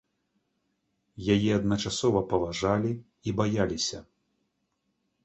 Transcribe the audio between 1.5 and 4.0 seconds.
адначасова паважалі і баяліся.